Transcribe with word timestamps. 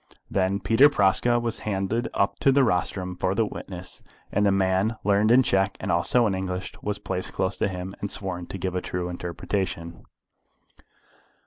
Then 0.31 0.59
Peter 0.59 0.89
Praska 0.89 1.39
was 1.39 1.59
handed 1.59 2.07
up 2.15 2.39
to 2.39 2.51
the 2.51 2.63
rostrum 2.63 3.15
for 3.15 3.35
the 3.35 3.45
witnesses, 3.45 4.01
and 4.31 4.43
the 4.43 4.51
man 4.51 4.97
learned 5.03 5.29
in 5.29 5.43
Czech 5.43 5.77
and 5.79 5.91
also 5.91 6.25
in 6.25 6.33
English 6.33 6.73
was 6.81 6.97
placed 6.97 7.33
close 7.33 7.59
to 7.59 7.67
him, 7.67 7.93
and 8.01 8.09
sworn 8.09 8.47
to 8.47 8.57
give 8.57 8.73
a 8.73 8.81
true 8.81 9.09
interpretation. 9.09 10.05